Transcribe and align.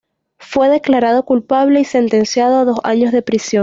Fue 0.39 0.67
declarado 0.69 1.25
culpable 1.25 1.79
y 1.81 1.85
sentenciado 1.85 2.57
a 2.57 2.65
dos 2.65 2.79
años 2.83 3.11
de 3.11 3.21
prisión. 3.21 3.59